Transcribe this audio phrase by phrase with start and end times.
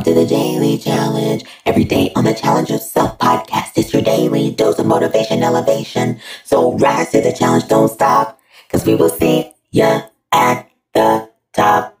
[0.00, 1.44] Welcome to the Daily Challenge.
[1.66, 6.18] Every day on the Challenge Yourself podcast, it's your daily dose of motivation elevation.
[6.42, 11.99] So rise to the challenge, don't stop, because we will see ya at the top.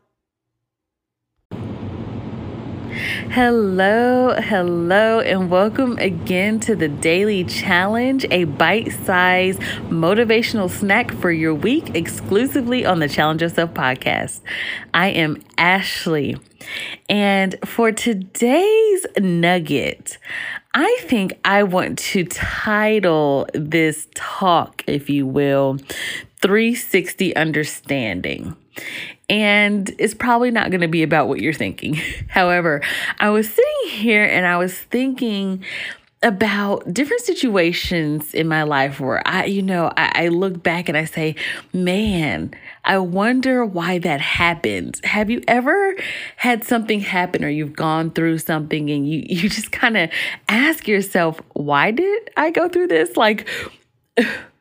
[3.32, 11.30] Hello, hello, and welcome again to the Daily Challenge, a bite sized motivational snack for
[11.30, 14.40] your week exclusively on the Challenge Yourself podcast.
[14.92, 16.38] I am Ashley,
[17.08, 20.18] and for today's nugget,
[20.74, 25.78] I think I want to title this talk, if you will,
[26.42, 28.56] 360 Understanding
[29.28, 31.94] and it's probably not going to be about what you're thinking.
[32.28, 32.82] However,
[33.18, 35.64] I was sitting here and I was thinking
[36.22, 40.98] about different situations in my life where I, you know, I, I, look back and
[40.98, 41.34] I say,
[41.72, 42.52] man,
[42.84, 45.00] I wonder why that happened.
[45.02, 45.96] Have you ever
[46.36, 50.10] had something happen or you've gone through something and you, you just kind of
[50.48, 53.16] ask yourself, why did I go through this?
[53.16, 53.48] Like,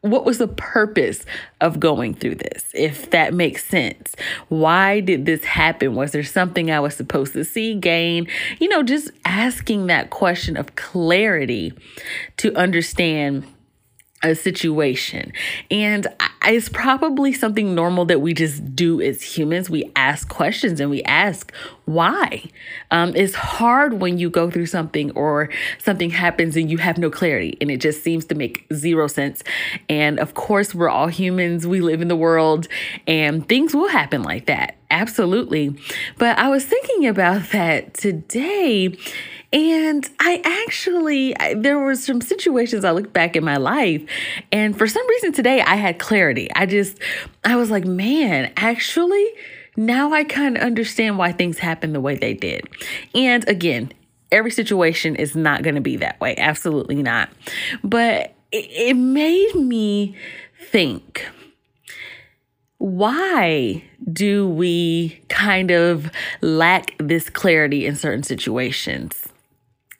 [0.02, 1.26] what was the purpose
[1.60, 4.16] of going through this if that makes sense?
[4.48, 5.96] Why did this happen?
[5.96, 8.28] Was there something i was supposed to see gain?
[8.60, 11.74] You know just asking that question of clarity
[12.38, 13.46] to understand
[14.24, 15.32] a situation.
[15.72, 16.08] And
[16.46, 19.70] it's probably something normal that we just do as humans.
[19.70, 21.54] We ask questions and we ask
[21.86, 22.44] why.
[22.92, 27.10] Um, it's hard when you go through something or something happens and you have no
[27.10, 29.44] clarity and it just seems to make zero sense.
[29.88, 32.68] And of course, we're all humans, we live in the world,
[33.08, 34.76] and things will happen like that.
[34.92, 35.76] Absolutely.
[36.18, 38.98] But I was thinking about that today
[39.52, 44.04] and I actually, there were some situations I looked back in my life,
[44.52, 46.50] and for some reason today I had clarity.
[46.56, 47.00] I just,
[47.44, 49.26] I was like, man, actually,
[49.76, 52.68] now I kind of understand why things happen the way they did.
[53.16, 53.92] And again,
[54.32, 56.36] every situation is not going to be that way.
[56.38, 57.30] Absolutely not.
[57.84, 60.16] But it, it made me
[60.70, 61.26] think
[62.78, 66.10] why do we kind of
[66.42, 69.28] lack this clarity in certain situations?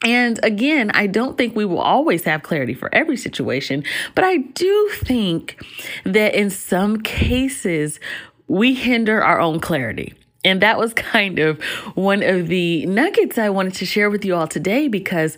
[0.02, 3.84] And again, I don't think we will always have clarity for every situation,
[4.14, 5.62] but I do think
[6.04, 8.00] that in some cases,
[8.48, 10.14] we hinder our own clarity.
[10.42, 11.62] And that was kind of
[11.94, 15.36] one of the nuggets I wanted to share with you all today because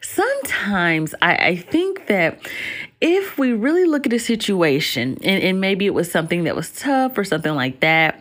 [0.00, 2.38] sometimes I, I think that
[3.00, 6.70] if we really look at a situation and, and maybe it was something that was
[6.70, 8.20] tough or something like that,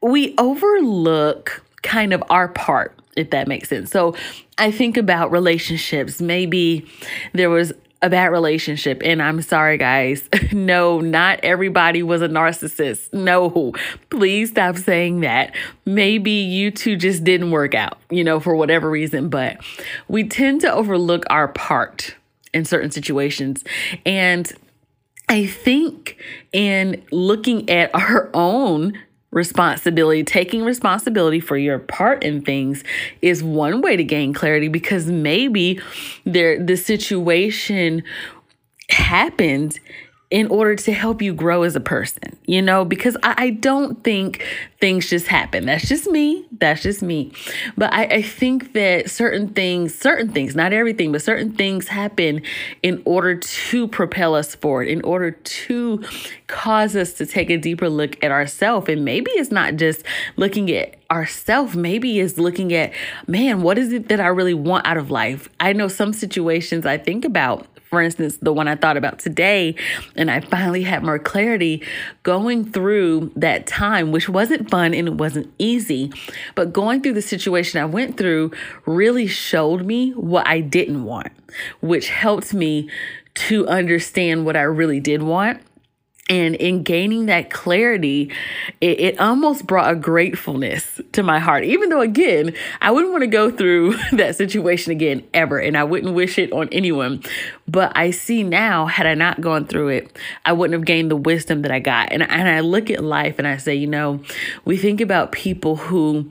[0.00, 3.90] we overlook kind of our part if that makes sense.
[3.90, 4.14] So
[4.58, 6.20] I think about relationships.
[6.20, 6.86] Maybe
[7.32, 9.00] there was a bad relationship.
[9.04, 10.28] And I'm sorry, guys.
[10.52, 13.12] No, not everybody was a narcissist.
[13.12, 13.72] No,
[14.10, 15.54] please stop saying that.
[15.86, 19.28] Maybe you two just didn't work out, you know, for whatever reason.
[19.30, 19.58] But
[20.08, 22.16] we tend to overlook our part
[22.52, 23.64] in certain situations.
[24.04, 24.52] And
[25.28, 26.18] I think
[26.52, 28.98] in looking at our own
[29.32, 32.84] responsibility, taking responsibility for your part in things
[33.22, 35.80] is one way to gain clarity because maybe
[36.24, 38.04] there the situation
[38.90, 39.80] happened
[40.30, 44.02] in order to help you grow as a person, you know, because I, I, don't
[44.02, 44.42] think
[44.80, 45.66] things just happen.
[45.66, 46.46] That's just me.
[46.62, 47.32] That's just me.
[47.76, 52.40] But I, I think that certain things, certain things, not everything, but certain things happen
[52.84, 56.04] in order to propel us forward, in order to
[56.46, 58.88] cause us to take a deeper look at ourselves.
[58.88, 60.04] And maybe it's not just
[60.36, 62.90] looking at ourselves maybe is looking at
[63.26, 66.86] man what is it that i really want out of life i know some situations
[66.86, 69.74] i think about for instance, the one I thought about today,
[70.16, 71.82] and I finally had more clarity
[72.22, 76.10] going through that time, which wasn't fun and it wasn't easy.
[76.54, 78.52] But going through the situation I went through
[78.86, 81.32] really showed me what I didn't want,
[81.82, 82.88] which helped me
[83.34, 85.60] to understand what I really did want
[86.32, 88.32] and in gaining that clarity,
[88.80, 91.64] it, it, almost brought a gratefulness to my heart.
[91.64, 95.84] Even though, again, I wouldn't want to go through that situation again ever, and I
[95.84, 97.22] wouldn't wish it on anyone.
[97.72, 101.16] But I see now, had I not gone through it, I wouldn't have gained the
[101.16, 102.12] wisdom that I got.
[102.12, 104.20] And, and I look at life and I say, you know,
[104.66, 106.30] we think about people who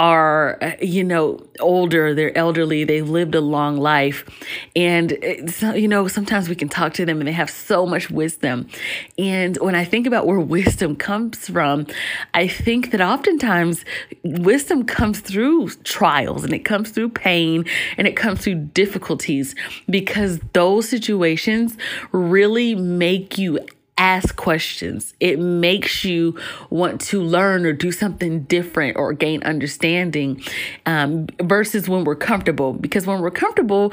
[0.00, 4.28] are, you know, older, they're elderly, they've lived a long life.
[4.74, 5.16] And,
[5.76, 8.66] you know, sometimes we can talk to them and they have so much wisdom.
[9.16, 11.86] And when I think about where wisdom comes from,
[12.34, 13.84] I think that oftentimes
[14.24, 17.64] wisdom comes through trials and it comes through pain
[17.96, 19.54] and it comes through difficulties
[19.88, 21.76] because those situations
[22.12, 23.60] really make you
[24.00, 25.12] ask questions.
[25.20, 26.38] It makes you
[26.70, 30.42] want to learn or do something different or gain understanding
[30.86, 32.72] um, versus when we're comfortable.
[32.72, 33.92] Because when we're comfortable,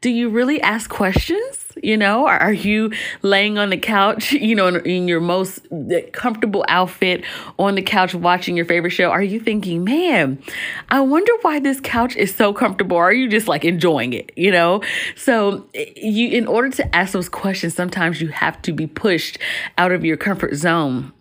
[0.00, 1.66] do you really ask questions?
[1.82, 6.64] You know, are you laying on the couch, you know, in, your most eh, comfortable
[6.68, 7.24] outfit
[7.58, 9.10] on the couch watching your favorite show?
[9.10, 10.42] Are you thinking, man,
[10.88, 12.96] I wonder why this couch is so comfortable?
[12.96, 14.82] Are you just like enjoying it, you know?
[15.16, 19.38] So, eh, you, in order to ask those questions, sometimes you have to be pushed
[19.76, 21.12] out of your comfort zone.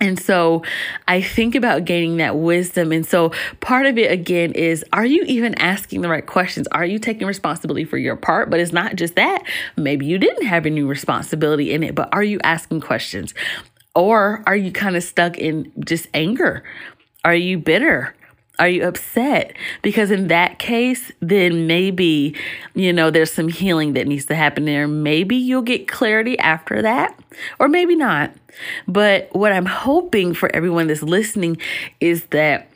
[0.00, 0.62] And so
[1.08, 2.92] I think about gaining that wisdom.
[2.92, 6.68] And so part of it again is are you even asking the right questions?
[6.68, 8.48] Are you taking responsibility for your part?
[8.48, 9.42] But it's not just that.
[9.76, 13.34] Maybe you didn't have any responsibility in it, but are you asking questions?
[13.94, 16.62] Or are you kind of stuck in just anger?
[17.24, 18.14] Are you bitter?
[18.58, 19.56] Are you upset?
[19.82, 22.34] Because in that case, then maybe,
[22.74, 24.88] you know, there's some healing that needs to happen there.
[24.88, 27.16] Maybe you'll get clarity after that,
[27.60, 28.32] or maybe not.
[28.88, 31.58] But what I'm hoping for everyone that's listening
[32.00, 32.68] is that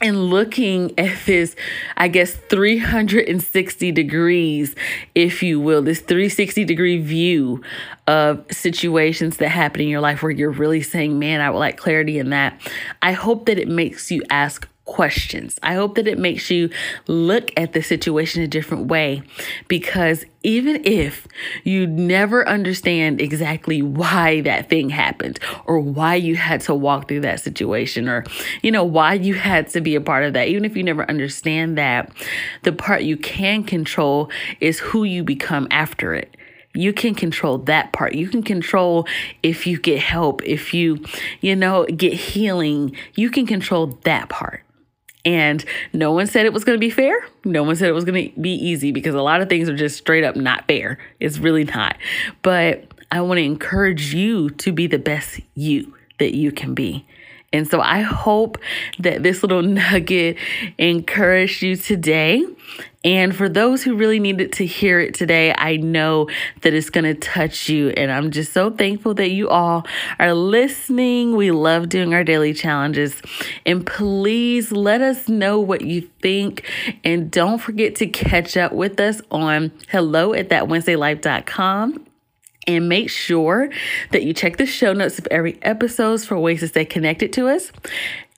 [0.00, 1.54] in looking at this,
[1.96, 4.74] I guess, 360 degrees,
[5.14, 7.62] if you will, this 360 degree view
[8.06, 11.76] of situations that happen in your life where you're really saying, man, I would like
[11.76, 12.60] clarity in that.
[13.02, 15.56] I hope that it makes you ask questions.
[15.62, 16.68] I hope that it makes you
[17.06, 19.22] look at the situation a different way
[19.68, 21.28] because even if
[21.62, 27.20] you never understand exactly why that thing happened or why you had to walk through
[27.20, 28.24] that situation or
[28.62, 31.08] you know why you had to be a part of that even if you never
[31.08, 32.10] understand that
[32.64, 34.28] the part you can control
[34.60, 36.36] is who you become after it
[36.74, 38.14] you can control that part.
[38.14, 39.06] You can control
[39.42, 41.04] if you get help, if you,
[41.40, 42.96] you know, get healing.
[43.14, 44.62] You can control that part.
[45.24, 47.26] And no one said it was going to be fair.
[47.44, 49.76] No one said it was going to be easy because a lot of things are
[49.76, 50.98] just straight up not fair.
[51.18, 51.96] It's really not.
[52.42, 57.06] But I want to encourage you to be the best you that you can be.
[57.52, 58.58] And so I hope
[58.98, 60.36] that this little nugget
[60.78, 62.44] encouraged you today.
[63.02, 66.28] And for those who really needed to hear it today, I know
[66.60, 67.88] that it's going to touch you.
[67.90, 69.86] And I'm just so thankful that you all
[70.18, 71.34] are listening.
[71.34, 73.22] We love doing our daily challenges.
[73.64, 76.70] And please let us know what you think.
[77.02, 82.06] And don't forget to catch up with us on hello at thatwednesdaylife.com
[82.76, 83.70] and make sure
[84.10, 87.48] that you check the show notes of every episode for ways to stay connected to
[87.48, 87.72] us.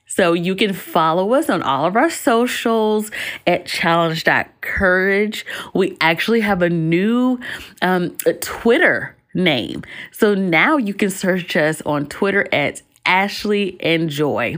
[0.06, 3.10] So you can follow us on all of our socials
[3.46, 5.46] at challenge.courage.
[5.74, 7.40] We actually have a new
[7.80, 9.82] um, Twitter name.
[10.10, 14.56] So now you can search us on Twitter at Ashley and Joy.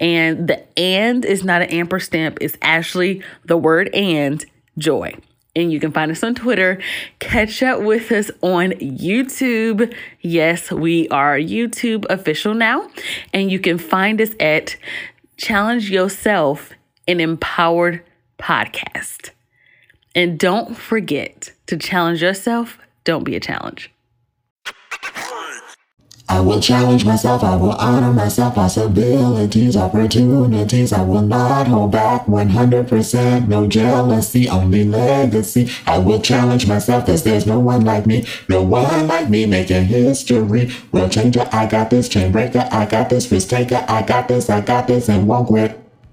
[0.00, 4.44] And the and is not an ampersand, it's Ashley, the word and
[4.78, 5.14] joy
[5.56, 6.80] and you can find us on Twitter.
[7.18, 9.94] Catch up with us on YouTube.
[10.20, 12.88] Yes, we are YouTube official now.
[13.32, 14.76] And you can find us at
[15.36, 16.72] Challenge Yourself
[17.08, 18.02] an Empowered
[18.38, 19.30] Podcast.
[20.14, 22.78] And don't forget to challenge yourself.
[23.04, 23.90] Don't be a challenge.
[26.30, 30.92] I will challenge myself, I will honor myself, possibilities, opportunities.
[30.92, 35.68] I will not hold back 100%, no jealousy, only legacy.
[35.88, 39.86] I will challenge myself, cause there's no one like me, no one like me making
[39.86, 40.70] history.
[40.92, 44.48] World changer, I got this, chain breaker, I got this, risk taker, I got this,
[44.48, 45.79] I got this, and won't quit.